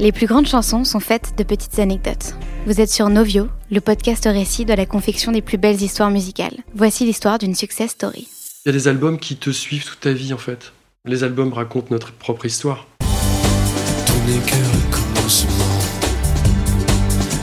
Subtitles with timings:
[0.00, 2.34] Les plus grandes chansons sont faites de petites anecdotes.
[2.66, 6.56] Vous êtes sur Novio, le podcast récit de la confection des plus belles histoires musicales.
[6.74, 8.26] Voici l'histoire d'une success story.
[8.64, 10.72] Il y a des albums qui te suivent toute ta vie en fait.
[11.04, 12.86] Les albums racontent notre propre histoire.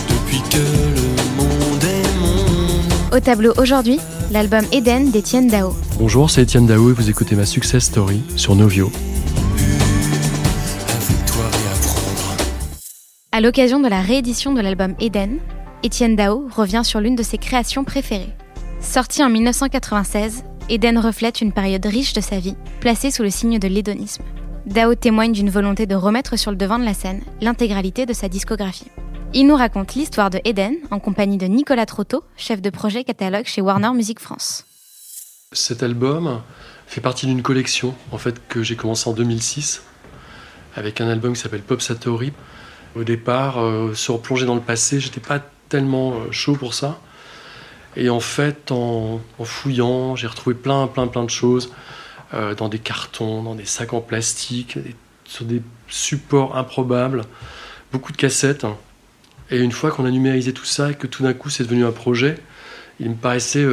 [0.09, 3.15] Depuis que le monde est monde.
[3.15, 3.99] Au tableau aujourd'hui,
[4.31, 5.75] l'album Eden d'Étienne Dao.
[5.99, 8.91] Bonjour, c'est Étienne Dao et vous écoutez ma success story sur Novio.
[13.37, 15.37] À l'occasion de la réédition de l'album Eden,
[15.83, 18.33] Étienne Dao revient sur l'une de ses créations préférées.
[18.81, 23.59] Sorti en 1996, Eden reflète une période riche de sa vie, placée sous le signe
[23.59, 24.23] de l'hédonisme.
[24.65, 28.27] Dao témoigne d'une volonté de remettre sur le devant de la scène l'intégralité de sa
[28.27, 28.89] discographie.
[29.35, 33.45] Il nous raconte l'histoire de Eden en compagnie de Nicolas Trotto, chef de projet catalogue
[33.45, 34.65] chez Warner Music France.
[35.51, 36.41] Cet album
[36.87, 39.83] fait partie d'une collection en fait que j'ai commencé en 2006
[40.75, 42.33] avec un album qui s'appelle Pop Satori
[42.97, 46.99] au départ, euh, se replonger dans le passé, j'étais pas tellement euh, chaud pour ça.
[47.95, 51.73] Et en fait, en, fouillant, j'ai retrouvé plein, plein, plein de choses
[52.33, 54.77] euh, dans des cartons, dans des sacs en plastique,
[55.25, 57.23] sur des supports improbables,
[57.91, 58.67] beaucoup de cassettes.
[59.49, 61.85] Et une fois qu'on a numérisé tout ça et que tout d'un coup c'est devenu
[61.85, 62.37] un projet,
[62.99, 63.65] il me paraissait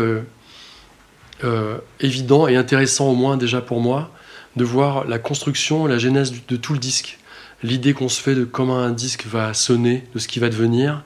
[1.98, 4.10] évident et intéressant au moins déjà pour moi
[4.56, 7.18] de voir la construction, la genèse de tout le disque
[7.62, 11.02] l'idée qu'on se fait de comment un disque va sonner, de ce qui va devenir.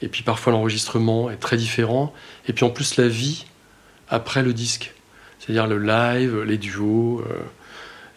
[0.00, 2.12] Et puis parfois l'enregistrement est très différent.
[2.46, 3.46] Et puis en plus la vie
[4.08, 4.94] après le disque.
[5.38, 7.38] C'est-à-dire le live, les duos, euh,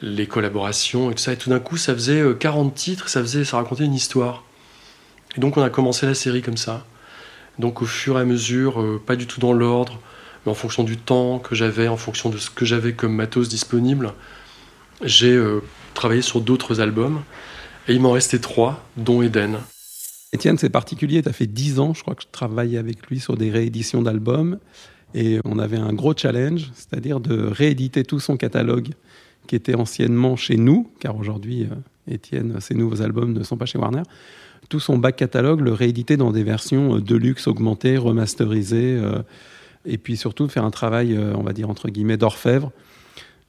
[0.02, 1.34] les collaborations et tout ça.
[1.34, 4.44] Et tout d'un coup, ça faisait 40 euh, titres, ça, faisait, ça racontait une histoire.
[5.38, 6.86] Et donc on a commencé la série comme ça.
[7.60, 10.00] Donc au fur et à mesure, euh, pas du tout dans l'ordre,
[10.46, 13.48] mais en fonction du temps que j'avais, en fonction de ce que j'avais comme matos
[13.48, 14.14] disponible,
[15.04, 15.40] j'ai
[15.96, 17.24] travaillé sur d'autres albums.
[17.88, 19.58] Et il m'en restait trois, dont Eden.
[20.34, 23.20] Étienne, c'est particulier, tu as fait dix ans, je crois que je travaillais avec lui
[23.20, 24.60] sur des rééditions d'albums.
[25.14, 28.90] Et on avait un gros challenge, c'est-à-dire de rééditer tout son catalogue
[29.48, 33.66] qui était anciennement chez nous, car aujourd'hui, euh, Étienne, ses nouveaux albums ne sont pas
[33.66, 34.04] chez Warner.
[34.70, 39.22] Tout son back catalogue, le rééditer dans des versions euh, de luxe augmentées, remasterisées, euh,
[39.84, 42.72] et puis surtout faire un travail, on va dire entre guillemets, d'orfèvre,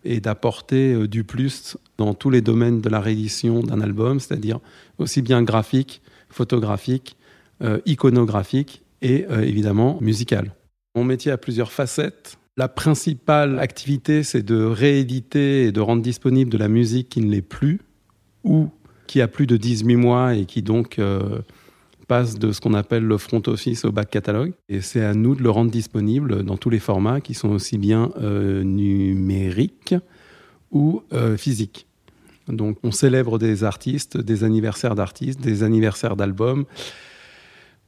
[0.04, 4.60] et d'apporter euh, du plus dans tous les domaines de la réédition d'un album, c'est-à-dire
[4.98, 7.16] aussi bien graphique, photographique,
[7.62, 10.54] euh, iconographique et euh, évidemment musical.
[10.94, 12.38] Mon métier a plusieurs facettes.
[12.56, 17.30] La principale activité, c'est de rééditer et de rendre disponible de la musique qui ne
[17.30, 17.80] l'est plus
[18.44, 18.68] ou
[19.06, 20.98] qui a plus de 18 mois et qui donc
[22.06, 24.52] passe de ce qu'on appelle le front office au back catalogue.
[24.68, 27.78] Et c'est à nous de le rendre disponible dans tous les formats qui sont aussi
[27.78, 29.94] bien euh, numériques
[30.70, 31.86] ou euh, physiques.
[32.48, 36.64] Donc on célèbre des artistes, des anniversaires d'artistes, des anniversaires d'albums.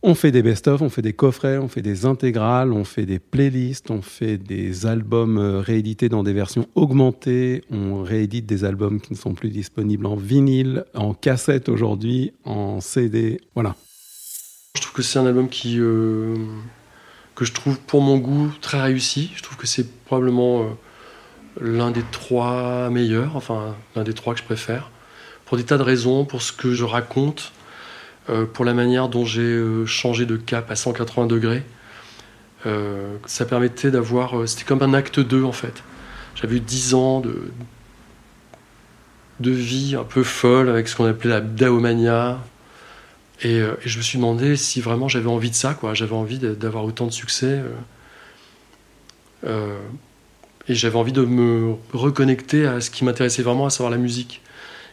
[0.06, 3.18] On fait des best-of, on fait des coffrets, on fait des intégrales, on fait des
[3.18, 9.00] playlists, on fait des albums euh, réédités dans des versions augmentées, on réédite des albums
[9.00, 13.40] qui ne sont plus disponibles en vinyle, en cassette aujourd'hui, en CD.
[13.54, 13.76] Voilà.
[14.94, 16.36] Que c'est un album qui, euh,
[17.34, 19.32] que je trouve pour mon goût très réussi.
[19.34, 20.66] Je trouve que c'est probablement euh,
[21.60, 24.90] l'un des trois meilleurs, enfin l'un des trois que je préfère,
[25.46, 27.52] pour des tas de raisons, pour ce que je raconte,
[28.30, 31.64] euh, pour la manière dont j'ai changé de cap à 180 degrés.
[33.26, 34.48] ça permettait d'avoir.
[34.48, 35.82] C'était comme un acte 2 en fait.
[36.36, 37.50] J'avais eu 10 ans de,
[39.40, 42.38] de vie un peu folle avec ce qu'on appelait la daomania,
[43.44, 45.94] euh, et, je me suis demandé si vraiment j'avais envie de ça, quoi.
[45.94, 47.62] J'avais envie d'avoir autant de succès.
[47.62, 47.70] Euh,
[49.46, 49.78] euh,
[50.68, 54.40] et j'avais envie de me reconnecter à ce qui m'intéressait vraiment, à savoir la musique.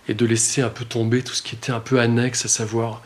[0.07, 3.01] Et de laisser un peu tomber tout ce qui était un peu annexe, à savoir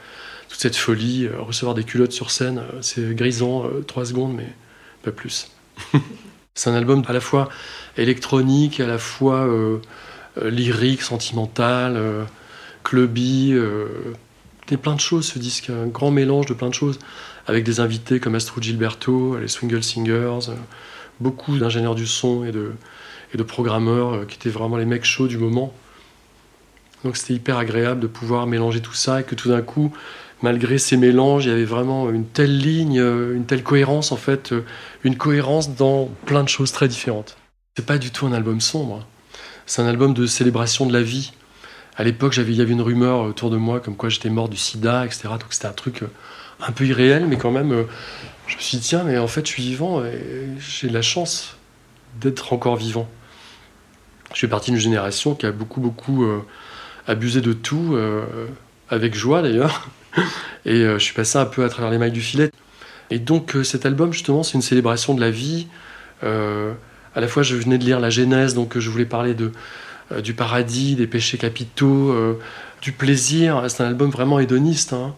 [0.49, 1.27] toute cette folie.
[1.27, 4.47] recevoir des culottes sur scène, c'est grisant, trois secondes, mais
[5.03, 5.51] pas plus.
[6.55, 7.49] c'est un album à la fois
[7.97, 9.47] électronique, à la fois
[10.41, 12.01] lyrique, sentimental,
[12.83, 13.53] clubby
[14.65, 16.97] c'était plein de choses ce disque, un grand mélange de plein de choses,
[17.45, 20.55] avec des invités comme Astro Gilberto, les Swingle Singers, euh,
[21.19, 22.73] beaucoup d'ingénieurs du son et de,
[23.31, 25.71] et de programmeurs euh, qui étaient vraiment les mecs chauds du moment.
[27.03, 29.93] Donc c'était hyper agréable de pouvoir mélanger tout ça et que tout d'un coup,
[30.41, 34.17] malgré ces mélanges, il y avait vraiment une telle ligne, euh, une telle cohérence en
[34.17, 34.51] fait,
[35.03, 37.37] une cohérence dans plein de choses très différentes.
[37.77, 39.05] C'est pas du tout un album sombre,
[39.67, 41.33] c'est un album de célébration de la vie
[41.97, 44.57] à l'époque, il y avait une rumeur autour de moi comme quoi j'étais mort du
[44.57, 45.29] sida, etc.
[45.29, 46.07] Donc c'était un truc euh,
[46.59, 47.83] un peu irréel, mais quand même, euh,
[48.47, 50.19] je me suis dit, tiens, mais en fait, je suis vivant et
[50.59, 51.55] j'ai la chance
[52.19, 53.09] d'être encore vivant.
[54.33, 56.41] Je fais partie d'une génération qui a beaucoup, beaucoup euh,
[57.07, 57.97] abusé de tout,
[58.89, 59.87] avec joie d'ailleurs.
[60.65, 62.51] Et je suis passé un peu à travers les mailles du filet.
[63.11, 65.67] Et donc cet album, justement, c'est une célébration de la vie.
[66.23, 69.51] à la fois, je venais de lire la Genèse, donc je voulais parler de,
[70.23, 72.15] du paradis, des péchés capitaux,
[72.81, 73.65] du plaisir.
[73.69, 74.93] C'est un album vraiment hédoniste.
[74.93, 75.15] Hein.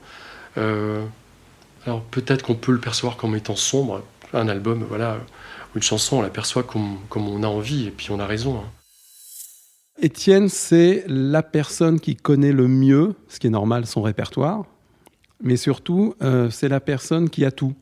[1.86, 4.04] alors peut-être qu'on peut le percevoir comme étant sombre.
[4.34, 5.18] Un album, voilà,
[5.76, 8.58] une chanson, on l'aperçoit comme, comme, on a envie, et puis on a raison.
[8.58, 8.70] Hein.
[10.00, 14.66] Étienne, c'est la personne qui connaît le mieux, ce qui est normal, son répertoire,
[15.42, 17.76] mais surtout, euh, c'est la personne qui a tout.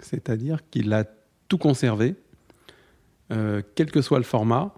[0.00, 1.04] C'est-à-dire qu'il a
[1.48, 2.14] tout conservé,
[3.32, 4.74] euh, quel que soit le format,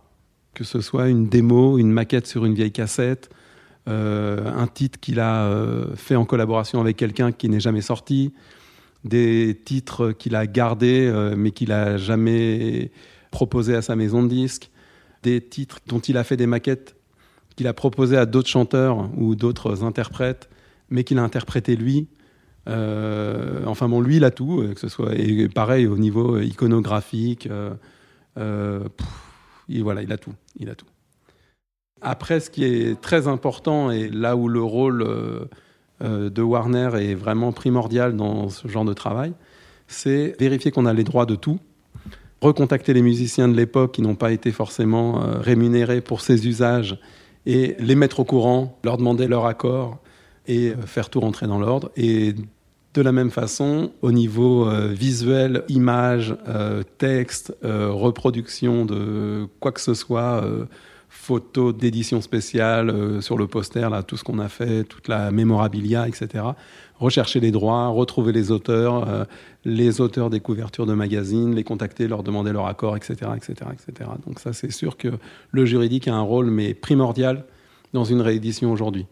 [0.54, 3.30] que ce soit une démo, une maquette sur une vieille cassette,
[3.88, 5.50] euh, un titre qu'il a
[5.94, 8.32] fait en collaboration avec quelqu'un qui n'est jamais sorti,
[9.04, 12.90] des titres qu'il a gardés mais qu'il n'a jamais
[13.30, 14.70] proposé à sa maison de disques,
[15.22, 16.96] des titres dont il a fait des maquettes
[17.56, 20.48] qu'il a proposées à d'autres chanteurs ou d'autres interprètes,
[20.88, 22.08] mais qu'il a interprété lui.
[22.68, 26.38] Euh, enfin bon, lui, il a tout, euh, que ce soit et pareil au niveau
[26.38, 27.48] iconographique.
[29.70, 30.86] Euh, voilà, il a tout, il a tout.
[32.02, 35.06] Après, ce qui est très important et là où le rôle
[36.00, 39.34] de Warner est vraiment primordial dans ce genre de travail,
[39.86, 41.60] c'est vérifier qu'on a les droits de tout
[42.40, 46.98] recontacter les musiciens de l'époque qui n'ont pas été forcément euh, rémunérés pour ces usages
[47.46, 49.98] et les mettre au courant, leur demander leur accord
[50.46, 51.90] et euh, faire tout rentrer dans l'ordre.
[52.94, 56.34] De la même façon, au niveau euh, visuel, image,
[56.98, 60.44] texte, reproduction de quoi que ce soit,
[61.08, 66.08] photos d'édition spéciale sur le poster, là, tout ce qu'on a fait, toute la mémorabilia,
[66.08, 66.52] etc
[67.00, 69.24] rechercher les droits, retrouver les auteurs, euh,
[69.64, 74.10] les auteurs des couvertures de magazines, les contacter, leur demander leur accord, etc., etc., etc.
[74.26, 75.08] Donc ça, c'est sûr que
[75.50, 77.44] le juridique a un rôle mais primordial
[77.92, 79.06] dans une réédition aujourd'hui.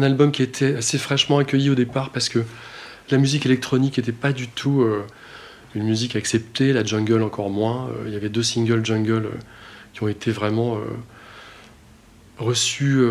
[0.00, 2.40] Un album qui était assez fraîchement accueilli au départ parce que
[3.10, 5.04] la musique électronique n'était pas du tout euh,
[5.74, 7.88] une musique acceptée, la jungle encore moins.
[7.88, 9.38] Euh, il y avait deux singles jungle euh,
[9.92, 10.78] qui ont été vraiment
[12.38, 13.02] reçus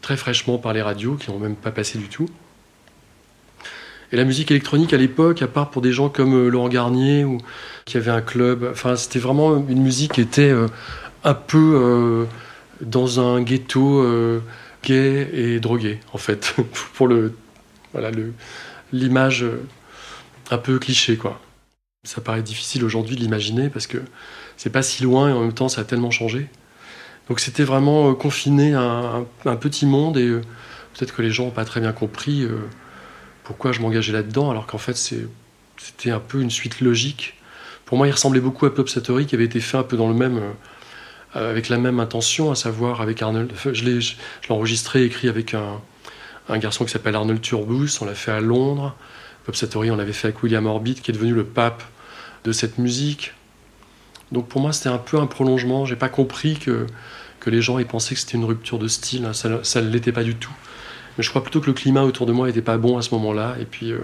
[0.00, 2.26] très fraîchement par les radios, qui n'ont même pas passé du tout.
[4.10, 7.38] Et la musique électronique à l'époque, à part pour des gens comme Laurent Garnier ou
[7.84, 10.52] qui avait un club, enfin c'était vraiment une musique qui était
[11.22, 12.26] un peu
[12.80, 14.02] dans un ghetto
[14.82, 16.54] gay et drogué, en fait,
[16.94, 17.34] pour le
[17.92, 18.32] voilà le
[18.92, 19.62] l'image euh,
[20.50, 21.40] un peu cliché, quoi.
[22.04, 23.98] Ça paraît difficile aujourd'hui de l'imaginer parce que
[24.56, 26.48] c'est pas si loin et en même temps ça a tellement changé.
[27.28, 30.40] Donc c'était vraiment euh, confiné à un, petit monde et euh,
[30.94, 32.46] peut-être que les gens n'ont pas très bien compris
[33.44, 37.34] pourquoi je m'engageais là-dedans alors qu'en fait c'était un peu une suite logique.
[37.86, 40.14] Pour moi, il ressemblait beaucoup à Satori qui avait été fait un peu dans le
[40.14, 40.40] même
[41.34, 43.52] avec la même intention, à savoir avec Arnold.
[43.72, 44.00] Je l'ai
[44.48, 45.80] enregistré, écrit avec un,
[46.58, 47.90] garçon qui s'appelle Arnold Turbus.
[48.00, 48.94] On l'a fait à Londres.
[49.44, 51.82] Pop Satori, on l'avait fait avec William Orbit, qui est devenu le pape
[52.44, 53.32] de cette musique.
[54.30, 55.84] Donc pour moi, c'était un peu un prolongement.
[55.84, 56.86] J'ai pas compris que,
[57.40, 59.28] que les gens aient pensé que c'était une rupture de style.
[59.32, 60.52] Ça ne l'était pas du tout.
[61.16, 63.14] Mais je crois plutôt que le climat autour de moi n'était pas bon à ce
[63.14, 63.56] moment-là.
[63.60, 63.98] Et puis, euh,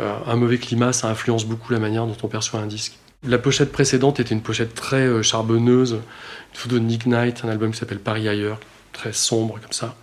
[0.00, 2.98] euh, un mauvais climat, ça influence beaucoup la manière dont on perçoit un disque.
[3.26, 7.50] La pochette précédente était une pochette très euh, charbonneuse, une photo de Nick Knight, un
[7.50, 8.58] album qui s'appelle Paris ailleurs,
[8.92, 9.94] très sombre comme ça.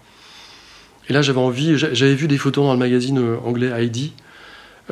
[1.09, 4.13] Et là, j'avais envie, j'avais vu des photos dans le magazine euh, anglais Heidi,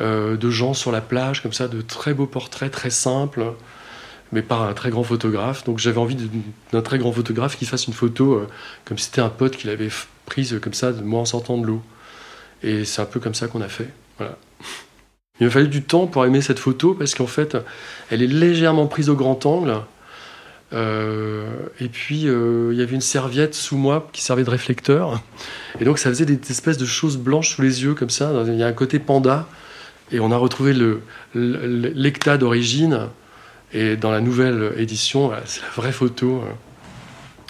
[0.00, 3.52] euh, de gens sur la plage, comme ça, de très beaux portraits, très simples,
[4.32, 5.62] mais par un très grand photographe.
[5.62, 6.16] Donc j'avais envie
[6.72, 8.44] d'un très grand photographe qui fasse une photo
[8.84, 9.90] comme si c'était un pote qu'il avait
[10.24, 11.82] prise comme ça, de moi en sortant de l'eau.
[12.64, 13.88] Et c'est un peu comme ça qu'on a fait.
[14.18, 14.36] Voilà.
[15.40, 17.56] Il m'a fallu du temps pour aimer cette photo parce qu'en fait,
[18.10, 19.82] elle est légèrement prise au grand angle.
[20.72, 21.46] Euh,
[21.80, 25.22] et puis, euh, il y avait une serviette sous moi qui servait de réflecteur.
[25.80, 28.32] Et donc, ça faisait des, espèces de choses blanches sous les yeux, comme ça.
[28.46, 29.46] Il y a un côté panda.
[30.10, 30.74] Et on a retrouvé
[31.34, 33.08] l'hecta d'origine.
[33.72, 36.42] Et dans la nouvelle édition, c'est la vraie photo.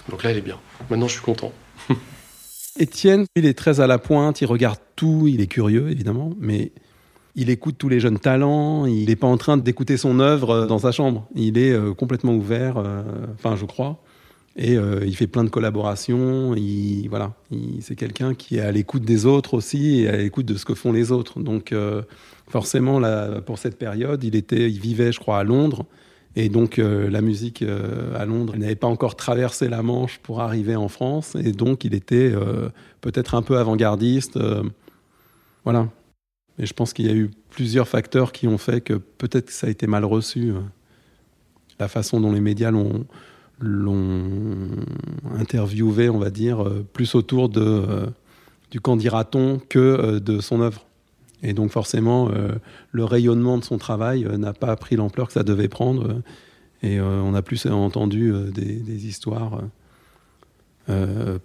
[0.09, 0.59] Donc là, elle est bien.
[0.89, 1.53] Maintenant, je suis content.
[2.79, 6.71] Étienne, il est très à la pointe, il regarde tout, il est curieux, évidemment, mais
[7.37, 8.85] il écoute tous les jeunes talents.
[8.85, 11.25] Il n'est pas en train d'écouter son œuvre dans sa chambre.
[11.35, 12.83] Il est complètement ouvert,
[13.35, 14.03] enfin, je crois.
[14.57, 16.55] Et il fait plein de collaborations.
[16.55, 17.33] Il, voilà,
[17.79, 20.73] c'est quelqu'un qui est à l'écoute des autres aussi et à l'écoute de ce que
[20.73, 21.39] font les autres.
[21.39, 21.73] Donc,
[22.49, 22.99] forcément,
[23.45, 25.85] pour cette période, il était, il vivait, je crois, à Londres.
[26.39, 30.39] Et donc euh, la musique euh, à Londres n'avait pas encore traversé la Manche pour
[30.39, 31.35] arriver en France.
[31.35, 32.69] Et donc il était euh,
[33.01, 34.37] peut-être un peu avant-gardiste.
[35.63, 35.87] voilà.
[36.59, 39.67] Et je pense qu'il y a eu plusieurs facteurs qui ont fait que peut-être ça
[39.67, 40.53] a été mal reçu.
[41.79, 43.05] la façon dont les médias l'ont
[45.35, 48.07] interviewé, on va dire, plus autour de,
[48.71, 50.87] du quand dira-t-on que de son œuvre.
[51.43, 52.55] Et donc forcément, euh,
[52.91, 56.21] le rayonnement de son travail euh, n'a pas pris l'ampleur que ça devait prendre.
[56.81, 59.61] et euh, on a plus entendu des, histoires.
[60.87, 61.37] je ne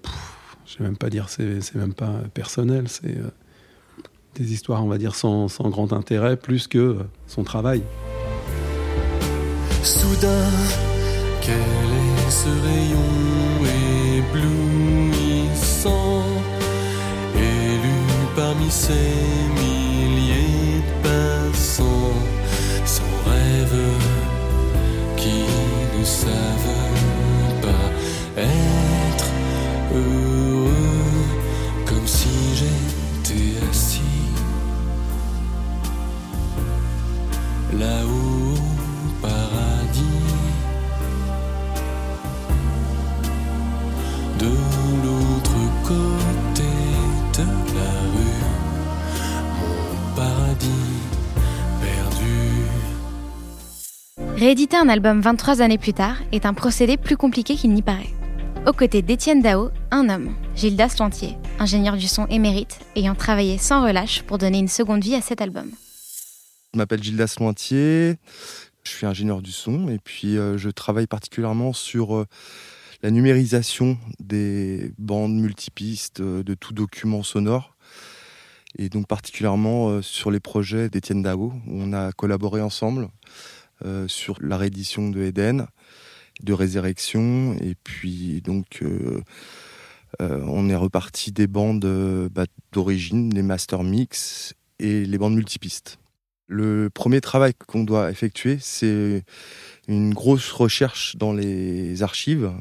[0.78, 3.18] vais même pas dire, c'est même pas personnel, c'est
[4.34, 7.82] des histoires, on va dire, sans, sans, grand intérêt, plus que son travail.
[9.82, 10.50] Soudain,
[11.40, 13.00] quel est ce rayon
[15.10, 16.24] éblouissant,
[17.36, 19.32] élu parmi ces
[54.52, 58.10] Rééditer un album 23 années plus tard est un procédé plus compliqué qu'il n'y paraît.
[58.66, 63.82] Aux côtés d'Étienne Dao, un homme, Gildas Lantier, ingénieur du son émérite, ayant travaillé sans
[63.82, 65.70] relâche pour donner une seconde vie à cet album.
[66.74, 68.16] Je m'appelle Gildas Lantier,
[68.84, 72.26] je suis ingénieur du son et puis euh, je travaille particulièrement sur euh,
[73.02, 77.74] la numérisation des bandes multipistes, euh, de tout document sonore
[78.76, 83.08] et donc particulièrement sur les projets d'Étienne Dao où on a collaboré ensemble
[83.84, 85.66] euh, sur la réédition de Eden,
[86.42, 89.20] de Résurrection, et puis euh,
[90.20, 91.84] euh, on est reparti des bandes
[92.32, 95.98] bah, d'origine, les master mix et les bandes multipistes.
[96.46, 99.24] Le premier travail qu'on doit effectuer, c'est
[99.88, 102.52] une grosse recherche dans les archives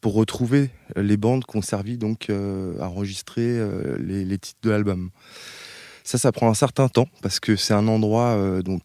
[0.00, 3.60] pour retrouver les bandes qu'on servi donc à enregistrer
[3.98, 5.10] les, titres de l'album.
[6.04, 8.38] Ça, ça prend un certain temps parce que c'est un endroit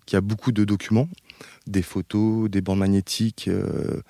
[0.05, 1.07] qui a beaucoup de documents
[1.67, 4.01] des photos, des bandes magnétiques, euh,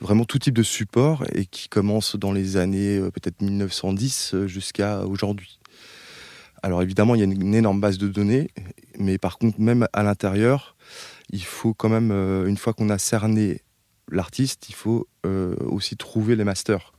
[0.00, 4.46] vraiment tout type de support et qui commence dans les années euh, peut-être 1910 euh,
[4.46, 5.58] jusqu'à aujourd'hui.
[6.62, 8.48] Alors évidemment, il y a une, énorme base de données,
[8.98, 10.76] mais par contre, même à l'intérieur,
[11.30, 13.60] il faut quand même, une fois qu'on a cerné
[14.10, 16.92] l'artiste, il faut aussi trouver les masters.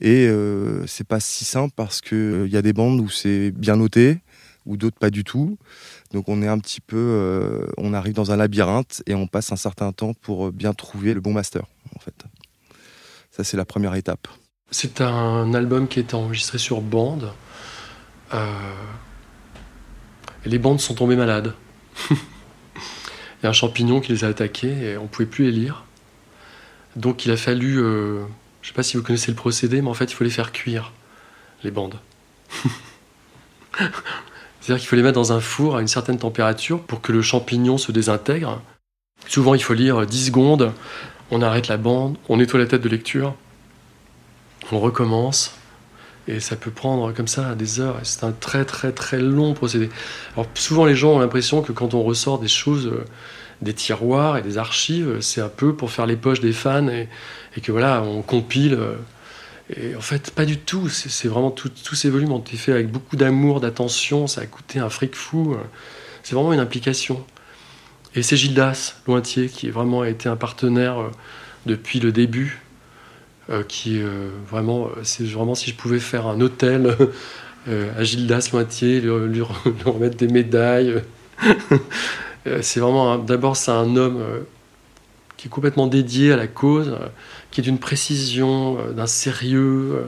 [0.00, 0.28] Et
[0.86, 4.20] c'est pas si simple parce qu'il y a des bandes où c'est bien noté,
[4.66, 5.56] ou d'autres pas du tout.
[6.12, 9.52] Donc on est un petit peu, euh, on arrive dans un labyrinthe et on passe
[9.52, 12.24] un certain temps pour bien trouver le bon master, en fait.
[13.30, 14.28] Ça c'est la première étape.
[14.70, 17.32] C'est un album qui est enregistré sur bande.
[18.34, 18.74] Euh,
[20.44, 21.54] les bandes sont tombées malades.
[22.10, 22.16] il
[23.44, 25.84] y a un champignon qui les a attaquées et on pouvait plus les lire.
[26.96, 28.24] Donc il a fallu, euh,
[28.62, 30.50] je sais pas si vous connaissez le procédé, mais en fait il faut les faire
[30.50, 30.92] cuire,
[31.62, 32.00] les bandes.
[34.66, 37.22] C'est-à-dire qu'il faut les mettre dans un four à une certaine température pour que le
[37.22, 38.60] champignon se désintègre.
[39.28, 40.72] Souvent, il faut lire 10 secondes,
[41.30, 43.36] on arrête la bande, on nettoie la tête de lecture,
[44.72, 45.54] on recommence,
[46.26, 48.00] et ça peut prendre comme ça des heures.
[48.02, 49.88] C'est un très très très long procédé.
[50.34, 53.04] Alors souvent, les gens ont l'impression que quand on ressort des choses, euh,
[53.62, 57.08] des tiroirs et des archives, c'est un peu pour faire les poches des fans et,
[57.62, 58.96] que voilà, on compile euh,
[59.74, 60.88] et en fait, pas du tout.
[60.88, 64.26] C'est vraiment tous ces volumes ont été faits avec beaucoup d'amour, d'attention.
[64.26, 65.56] Ça a coûté un fric fou.
[66.22, 67.24] C'est vraiment une implication.
[68.16, 71.10] Et c'est Gildas Lointier qui vraiment été un partenaire euh,
[71.66, 72.62] depuis le début.
[73.48, 76.96] Euh, qui euh, vraiment, c'est vraiment si je pouvais faire un hôtel
[77.68, 79.42] à Gildas Lointier, lui,
[79.84, 81.02] remettre des médailles.
[82.62, 84.24] c'est vraiment, d'abord, c'est un homme
[85.36, 86.96] qui est complètement dédié à la cause
[87.56, 90.04] qui est d'une précision, euh, d'un sérieux, euh,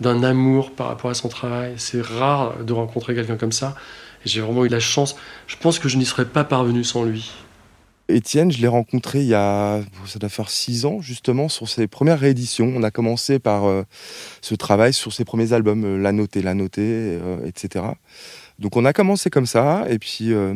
[0.00, 1.74] d'un amour par rapport à son travail.
[1.76, 3.74] C'est rare de rencontrer quelqu'un comme ça.
[4.24, 5.14] J'ai vraiment eu la chance.
[5.46, 7.30] Je pense que je n'y serais pas parvenu sans lui.
[8.08, 11.88] Étienne, je l'ai rencontré il y a, ça doit faire six ans, justement, sur ses
[11.88, 12.72] premières rééditions.
[12.74, 13.82] On a commencé par euh,
[14.40, 17.84] ce travail sur ses premiers albums, La Notée, La Notée, etc.
[18.58, 20.54] Donc on a commencé comme ça, et puis euh,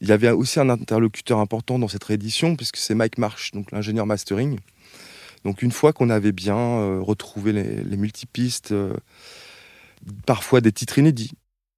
[0.00, 3.72] il y avait aussi un interlocuteur important dans cette réédition, puisque c'est Mike Marsh, donc
[3.72, 4.60] l'ingénieur mastering.
[5.44, 8.94] Donc une fois qu'on avait bien euh, retrouvé les, multipistes, euh,
[10.26, 11.32] parfois des titres inédits,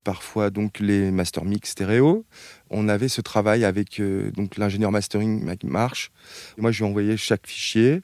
[0.04, 2.24] parfois donc les master mix stéréo,
[2.70, 4.00] on avait ce travail avec
[4.34, 6.10] donc l'ingénieur mastering Mike Marsh.
[6.58, 8.02] Moi je lui envoyais chaque fichier,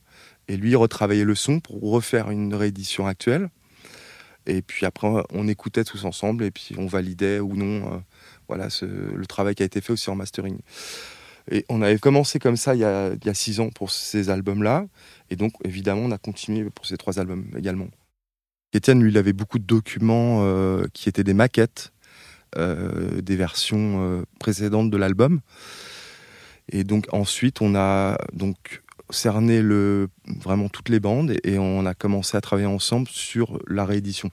[0.48, 3.50] et lui retravaillait le son pour refaire une réédition actuelle.
[4.46, 7.98] Et puis après, on écoutait tous ensemble et puis on validait ou non euh,
[8.48, 10.58] voilà, le travail qui a été fait aussi en mastering.
[11.50, 14.86] Et on avait commencé comme ça il y a, six ans pour ces albums-là.
[15.30, 17.88] Et donc, évidemment, on a continué pour ces trois albums également.
[18.72, 21.92] Étienne, lui, il avait beaucoup de documents euh, qui étaient des maquettes
[22.56, 25.40] euh, des versions précédentes de l'album.
[26.70, 29.62] Et donc, ensuite, on a donc cerné
[30.40, 34.30] vraiment toutes les bandes et, on a commencé à travailler ensemble sur la réédition.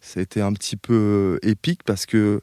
[0.00, 2.40] C'était un petit peu euh, épique parce que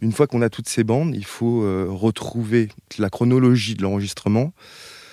[0.00, 4.52] une fois qu'on a toutes ces bandes, il faut euh, retrouver la chronologie de l'enregistrement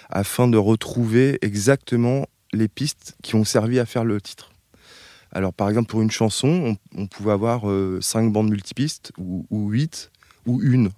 [0.09, 4.51] afin de retrouver exactement les pistes qui ont servi à faire le titre.
[5.31, 9.69] Alors par exemple pour une chanson, on, pouvait avoir euh, cinq bandes multipistes ou, ou
[9.69, 10.11] 8
[10.45, 10.91] ou une.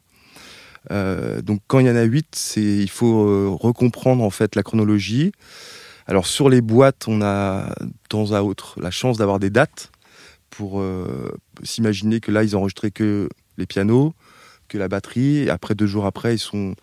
[0.91, 4.63] Euh, donc quand il y en a 8, il faut euh, recomprendre en fait la
[4.63, 5.31] chronologie.
[6.05, 9.91] Alors sur les boîtes, on a de temps à autre la chance d'avoir des dates
[10.49, 10.81] pour
[11.63, 13.27] s'imaginer que là ils enregistraient que
[13.57, 14.13] les pianos,
[14.67, 15.49] que la batterie.
[15.49, 16.75] Après deux jours après, ils sont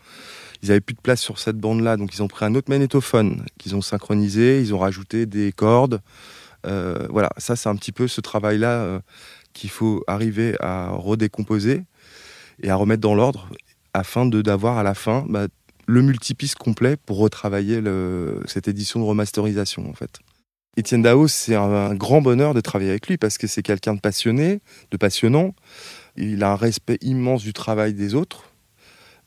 [0.63, 2.71] ils avaient plus de place sur cette bande là, donc ils ont pris un autre
[2.71, 6.01] magnétophone qu'ils ont synchronisé, ils ont rajouté des cordes.
[6.65, 9.01] voilà, ça c'est un petit peu ce travail là
[9.55, 11.83] qu'il faut arriver à redécomposer
[12.63, 13.49] et à remettre dans l'ordre
[13.95, 15.49] afin de d'avoir à la fin bah,
[15.87, 20.21] le multipiste complet pour retravailler le, cette édition de remasterisation en fait.
[20.77, 24.01] Étienne Dao, c'est un, grand bonheur de travailler avec lui parce que c'est quelqu'un de
[24.01, 24.61] passionné,
[24.91, 25.55] de passionnant.
[26.17, 28.53] Il a un respect immense du travail des autres.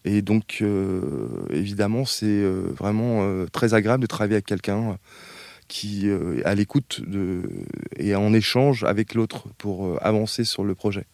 [0.05, 4.97] Et donc, euh, évidemment, c'est euh, vraiment euh, très agréable de travailler avec quelqu'un
[5.67, 7.01] qui est à l'écoute
[7.97, 11.07] et en échange avec l'autre pour avancer sur le projet.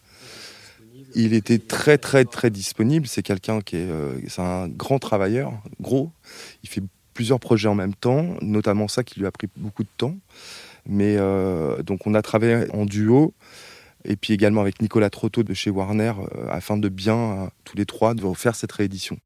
[1.14, 3.06] Il était très très très disponible.
[3.06, 6.12] C'est quelqu'un qui est, un grand travailleur, gros.
[6.62, 6.82] Il fait
[7.14, 10.18] plusieurs projets en même temps, notamment ça qui lui a pris beaucoup de temps.
[10.84, 11.16] Mais
[11.82, 13.32] donc on a travaillé en duo
[14.04, 17.86] et puis également avec Nicolas Trotto de chez Warner euh, afin de bien tous les
[17.86, 19.18] trois de faire cette réédition.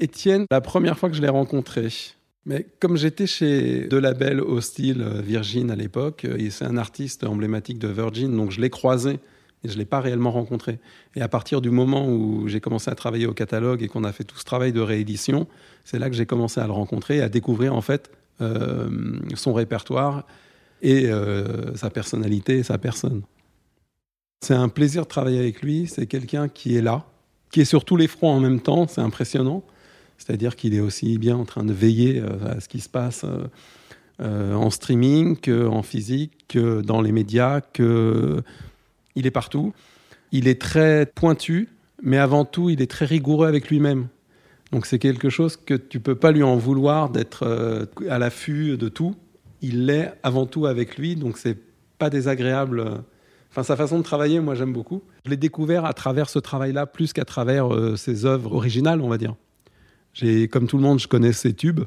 [0.00, 1.88] Étienne, la première fois que je l'ai rencontré,
[2.46, 7.78] mais comme j'étais chez deux labels hostile Virgin à l'époque, et c'est un artiste emblématique
[7.78, 9.18] de Virgin, donc je l'ai croisé
[9.62, 10.78] et je ne l'ai pas réellement rencontré.
[11.16, 14.12] Et à partir du moment où j'ai commencé à travailler au catalogue et qu'on a
[14.12, 15.46] fait tout ce travail de réédition,
[15.84, 18.88] c'est là que j'ai commencé à le rencontrer et à découvrir en fait euh,
[19.34, 20.26] son répertoire
[20.82, 23.22] et euh, sa personnalité et sa personne.
[24.40, 27.04] C'est un plaisir de travailler avec lui, c'est quelqu'un qui est là,
[27.50, 29.62] qui est sur tous les fronts en même temps, c'est impressionnant.
[30.18, 33.24] C'est-à-dire qu'il est aussi bien en train de veiller euh, à ce qui se passe
[34.22, 38.42] en streaming qu'en physique, que dans les médias, que
[39.14, 39.72] il est partout.
[40.32, 41.68] Il est très pointu,
[42.02, 44.08] mais avant tout, il est très rigoureux avec lui-même.
[44.72, 48.76] Donc c'est quelque chose que tu peux pas lui en vouloir d'être euh, à l'affût
[48.76, 49.16] de tout.
[49.62, 51.58] Il l'est avant tout avec lui, donc c'est
[51.98, 53.02] pas désagréable.
[53.50, 55.02] Enfin, sa façon de travailler, moi j'aime beaucoup.
[55.24, 59.08] Je l'ai découvert à travers ce travail-là, plus qu'à travers euh, ses œuvres originales, on
[59.08, 59.34] va dire.
[60.12, 61.80] J'ai, comme tout le monde, je connais ses tubes,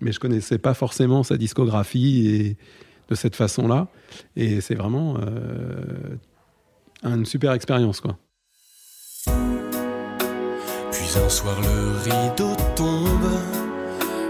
[0.00, 2.56] mais je connaissais pas forcément sa discographie et
[3.08, 3.86] de cette façon-là.
[4.34, 6.16] Et c'est vraiment euh,
[7.04, 8.18] une super expérience, quoi.
[10.90, 13.30] Puis un soir le rideau tombe,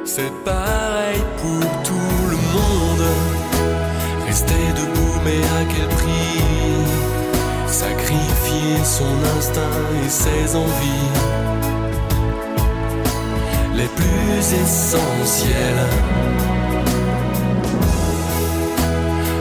[0.04, 3.06] c'est pareil pour tout le monde.
[4.26, 5.88] Rester debout, mais à quel
[7.76, 9.60] Sacrifier son instinct
[10.02, 11.12] et ses envies
[13.74, 15.86] les plus essentielles.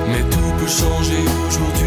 [0.10, 1.86] Mais tout peut changer aujourd'hui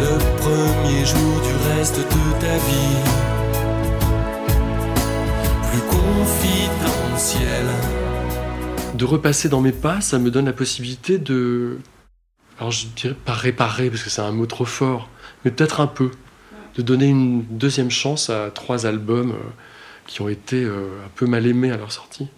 [0.00, 2.98] le premier jour du reste de ta vie.
[5.70, 7.66] Plus confidentiel.
[8.94, 11.78] De repasser dans mes pas, ça me donne la possibilité de.
[12.58, 15.08] Alors je dirais pas réparer parce que c'est un mot trop fort,
[15.44, 16.10] mais peut-être un peu.
[16.76, 19.50] De donner une deuxième chance à trois albums euh,
[20.06, 22.28] qui ont été euh, un peu mal aimés à leur sortie.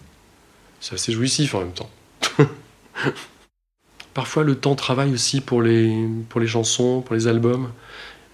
[0.81, 1.89] C'est assez jouissif en même temps.
[4.13, 7.71] Parfois, le temps travaille aussi pour les, pour les chansons, pour les albums.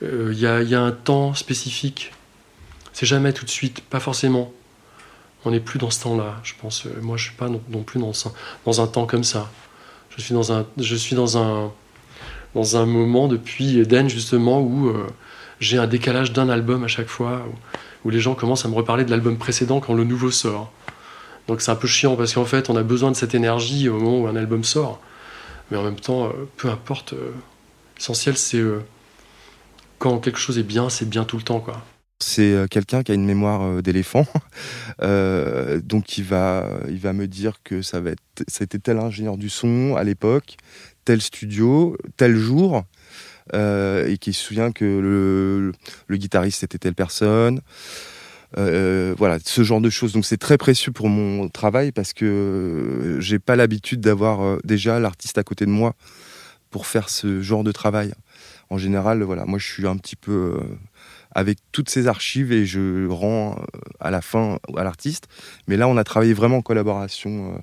[0.02, 2.14] Il euh, y, a, y, a, un temps spécifique.
[2.94, 4.52] C'est jamais tout de suite, pas forcément.
[5.46, 6.86] On n'est plus dans ce temps-là, je pense.
[7.02, 8.12] Moi, je suis pas non, plus dans,
[8.66, 9.52] dans un temps comme ça.
[10.18, 11.72] Je suis dans un, je suis dans un,
[12.54, 15.08] dans un moment depuis Eden justement où euh,
[15.60, 17.46] j'ai un décalage d'un album à chaque fois,
[18.04, 20.72] où, les gens commencent à me reparler de l'album précédent quand le nouveau sort.
[21.48, 24.00] Donc c'est un peu chiant parce qu'en fait on a besoin de cette énergie au
[24.00, 25.00] moment où un album sort.
[25.70, 27.32] Mais en même temps, euh, peu importe, euh,
[27.98, 28.62] l'essentiel c'est
[29.98, 31.60] quand quelque chose est bien, c'est bien tout le temps.
[31.60, 31.82] quoi.
[32.24, 34.26] C'est quelqu'un qui a une mémoire d'éléphant,
[35.00, 40.04] donc il va, me dire que ça va être, c'était tel ingénieur du son à
[40.04, 40.58] l'époque,
[41.06, 42.84] tel studio, tel jour,
[43.54, 47.62] euh, et qui se souvient que le, guitariste était telle personne.
[48.58, 50.14] Euh, voilà, ce genre de choses.
[50.14, 55.00] Donc c'est très précieux pour mon travail parce que j'ai pas l'habitude d'avoir euh, déjà
[55.00, 55.94] l'artiste à côté de moi
[56.70, 58.14] pour faire ce genre de travail.
[58.70, 60.60] En général, voilà, moi je suis un petit peu
[61.34, 63.58] avec toutes ces archives et je rends
[64.00, 65.28] à la fin à l'artiste.
[65.68, 67.62] Mais là, on a travaillé vraiment en collaboration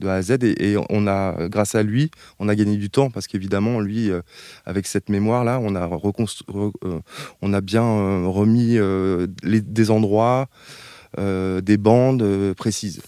[0.00, 3.10] de A à Z et, on a, grâce à lui, on a gagné du temps
[3.10, 4.22] parce qu'évidemment, lui, euh,
[4.66, 7.00] avec cette mémoire-là, on a euh,
[7.42, 8.78] on a bien euh, remis
[9.42, 10.48] des endroits,
[11.16, 13.02] des bandes précises.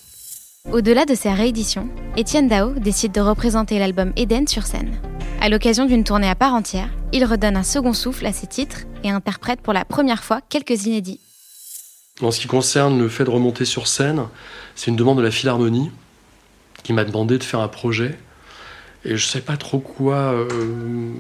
[0.70, 4.92] Au-delà de sa réédition, Étienne Dao décide de représenter l'album Eden sur scène.
[5.45, 8.83] À l'occasion d'une tournée à part entière, il redonne un second souffle à ses titres
[9.03, 11.19] et interprète pour la première fois quelques inédits.
[12.21, 14.29] En ce qui concerne le fait de remonter sur scène,
[14.77, 15.91] c'est une demande de la Philharmonie
[16.85, 18.17] qui m'a demandé de faire un projet.
[19.05, 21.11] Et je ne sais pas trop quoi, euh,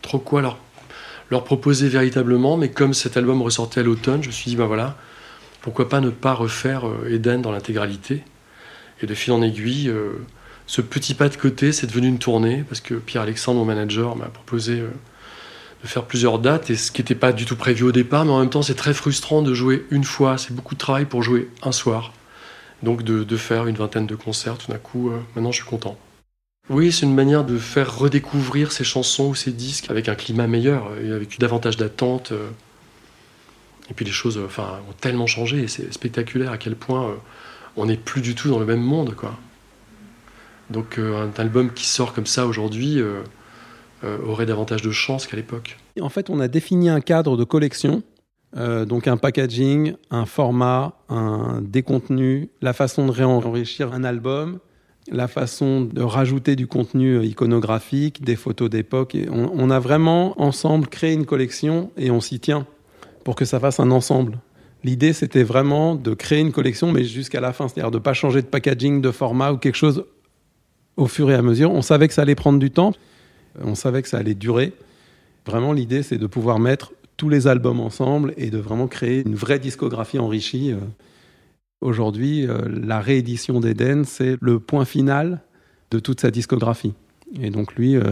[0.00, 4.48] trop quoi leur, proposer véritablement, mais comme cet album ressortait à l'automne, je me suis
[4.48, 4.96] dit, ben voilà,
[5.60, 8.22] pourquoi pas ne pas refaire euh, Eden dans l'intégralité
[9.02, 10.24] Et de fil en aiguille, euh,
[10.66, 14.26] ce petit pas de côté, c'est devenu une tournée, parce que Pierre-Alexandre, mon manager, m'a
[14.26, 14.82] proposé
[15.82, 18.32] de faire plusieurs dates, et ce qui n'était pas du tout prévu au départ, mais
[18.32, 21.22] en même temps, c'est très frustrant de jouer une fois, c'est beaucoup de travail pour
[21.22, 22.12] jouer un soir.
[22.82, 25.96] Donc de, faire une vingtaine de concerts, tout d'un coup, euh, maintenant je suis content.
[26.68, 30.46] Oui, c'est une manière de faire redécouvrir ces chansons ou ces disques avec un climat
[30.46, 32.32] meilleur, et avec davantage d'attente.
[32.32, 32.48] Euh.
[33.88, 37.14] Et puis les choses enfin, ont tellement changé, et c'est spectaculaire à quel point euh,
[37.76, 39.14] on n'est plus du tout dans le même monde.
[39.14, 39.38] Quoi.
[40.70, 43.00] Donc un album qui sort comme ça aujourd'hui
[44.02, 45.78] aurait davantage de chance qu'à l'époque.
[46.00, 48.02] En fait, on a défini un cadre de collection
[48.56, 54.60] euh, donc un packaging, un format, un décontenu, la façon de réenrichir un album,
[55.10, 59.16] la façon de rajouter du contenu iconographique, des photos d'époque.
[59.30, 62.66] On, on, a vraiment ensemble créé une collection et on s'y tient
[63.24, 64.38] pour que ça fasse un ensemble.
[64.84, 68.14] L'idée, c'était vraiment de créer une collection, mais jusqu'à la fin, c'est-à-dire de ne pas
[68.14, 70.06] changer de packaging, de format ou quelque chose
[70.96, 71.70] au fur et à mesure.
[71.72, 72.92] On savait que ça allait prendre du temps,
[73.62, 74.72] on savait que ça allait durer.
[75.46, 79.34] Vraiment, l'idée, c'est de pouvoir mettre tous les albums ensemble et de vraiment créer une
[79.34, 80.72] vraie discographie enrichie.
[80.72, 80.78] Euh.
[81.80, 85.40] Aujourd'hui, euh, la réédition d'Eden, c'est le point final
[85.90, 86.94] de toute sa discographie.
[87.40, 88.02] Et donc lui, euh,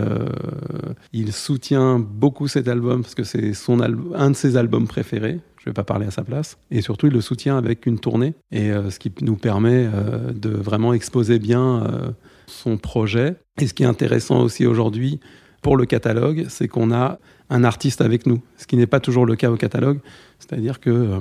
[1.12, 5.40] il soutient beaucoup cet album parce que c'est son un de ses albums préférés.
[5.58, 6.58] Je ne vais pas parler à sa place.
[6.70, 9.88] Et surtout, il le soutient avec une tournée, et ce qui nous permet
[10.34, 12.14] de vraiment exposer bien
[12.46, 13.36] son projet.
[13.60, 15.20] Et ce qui est intéressant aussi aujourd'hui
[15.62, 17.18] pour le catalogue, c'est qu'on a
[17.50, 20.00] un artiste avec nous, ce qui n'est pas toujours le cas au catalogue.
[20.38, 21.20] C'est-à-dire que euh,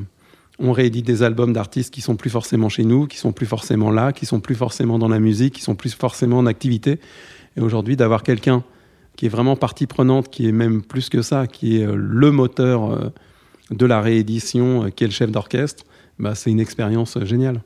[0.59, 3.91] on réédite des albums d'artistes qui sont plus forcément chez nous, qui sont plus forcément
[3.91, 6.99] là, qui sont plus forcément dans la musique, qui sont plus forcément en activité.
[7.57, 8.63] Et aujourd'hui, d'avoir quelqu'un
[9.15, 12.31] qui est vraiment partie prenante, qui est même plus que ça, qui est euh, le
[12.31, 13.09] moteur euh,
[13.71, 15.83] de la réédition, qui est le chef d'orchestre,
[16.19, 17.61] bah, c'est une expérience géniale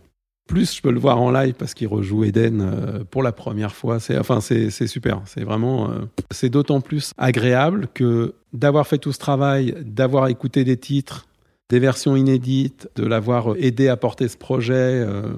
[0.47, 3.75] plus je peux le voir en live parce qu'il rejoue Eden euh, pour la première
[3.75, 3.99] fois.
[3.99, 5.21] C'est enfin c'est super.
[5.25, 10.63] C'est vraiment euh, c'est d'autant plus agréable que d'avoir fait tout ce travail, d'avoir écouté
[10.63, 11.27] des titres,
[11.69, 15.33] des versions inédites, de l'avoir aidé à porter ce projet euh,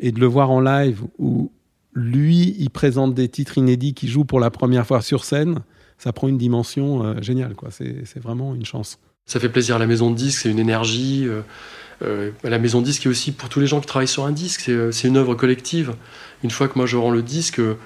[0.00, 1.50] et de le voir en live où
[1.92, 5.60] lui il présente des titres inédits qui joue pour la première fois sur scène.
[5.98, 7.68] Ça prend une dimension géniale quoi.
[7.70, 8.98] C'est vraiment une chance.
[9.26, 11.26] Ça fait plaisir la maison de disque, c'est une énergie.
[12.00, 14.92] La maison disque est aussi pour tous les gens qui travaillent sur un disque, euh,
[14.92, 15.94] c'est une œuvre collective.
[16.42, 17.76] Une fois que moi je rends le disque, euh,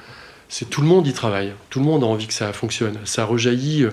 [0.49, 1.53] c'est tout le monde y travaille.
[1.71, 2.99] Tout le monde a envie que ça fonctionne.
[3.05, 3.87] Ça rejaillit,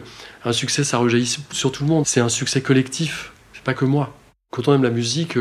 [0.43, 2.06] un succès, ça rejaillit sur tout le monde.
[2.08, 4.15] C'est un succès collectif, c'est pas que moi.
[4.51, 5.38] Quand on aime la musique,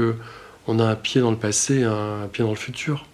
[0.67, 3.07] on a un pied dans le passé, un pied dans le futur.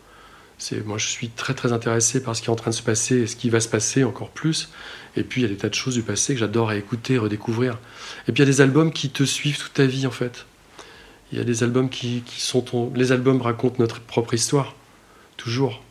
[0.84, 3.22] Moi, je suis très très intéressé par ce qui est en train de se passer
[3.22, 4.70] et ce qui va se passer encore plus.
[5.16, 7.18] Et puis, il y a des tas de choses du passé que j'adore à écouter,
[7.18, 7.78] redécouvrir.
[8.28, 10.44] Et puis, il y a des albums qui te suivent toute ta vie, en fait.
[11.32, 12.92] Il y a des albums qui, sont...
[12.94, 14.74] Les albums racontent notre propre histoire,
[15.36, 15.82] toujours.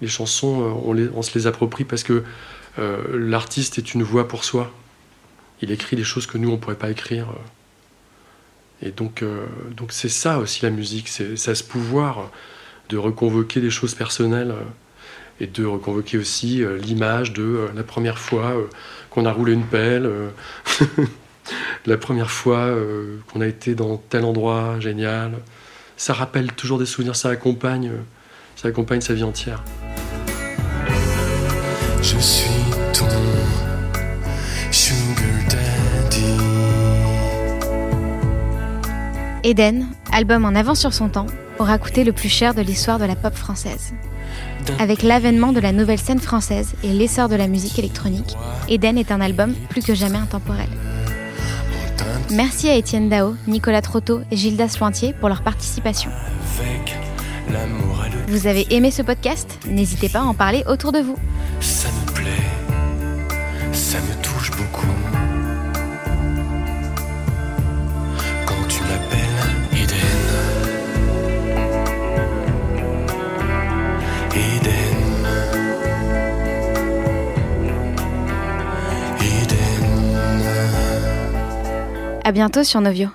[0.00, 2.24] Les chansons, euh, on, se les approprie parce que
[2.78, 4.72] euh, l'artiste est une voix pour soi.
[5.62, 7.28] Il écrit des choses que nous, on ne pourrait pas écrire.
[8.82, 12.30] Et donc, euh, donc c'est ça aussi la musique, c'est ça ce pouvoir
[12.90, 14.54] de reconvoquer des choses personnelles
[15.40, 18.54] et de reconvoquer aussi l'image de la première fois
[19.10, 20.10] qu'on a roulé une pelle,
[21.86, 22.70] la première fois
[23.32, 25.32] qu'on a été dans tel endroit génial.
[25.96, 27.90] Ça rappelle toujours des souvenirs, ça accompagne,
[28.56, 29.62] ça accompagne sa vie entière.
[32.02, 32.50] Je suis
[32.92, 33.06] ton
[39.46, 41.26] Eden, album en avance sur son temps,
[41.60, 43.94] aura coûté le plus cher de l'histoire de la pop française.
[44.80, 48.36] Avec l'avènement de la nouvelle scène française et l'essor de la musique électronique,
[48.68, 50.66] Eden est un album plus que jamais intemporel.
[52.30, 56.10] Merci à Étienne Dao, Nicolas Trotto et Gildas Lointier pour leur participation.
[58.28, 59.58] Vous avez aimé ce podcast?
[59.68, 61.16] N'hésitez pas à en parler autour de vous.
[82.36, 83.08] Bientôt sur Novio.